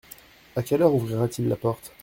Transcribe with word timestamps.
À 0.55 0.63
quelle 0.63 0.81
heure 0.81 0.95
ouvrira-t-il 0.95 1.47
la 1.47 1.55
porte? 1.55 1.93